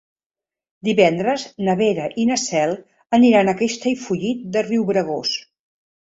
Divendres 0.87 1.43
na 1.67 1.75
Vera 1.81 2.07
i 2.23 2.25
na 2.31 2.39
Cel 2.45 2.73
aniran 3.19 3.53
a 3.53 3.57
Castellfollit 3.61 4.43
de 4.57 4.67
Riubregós. 4.69 5.37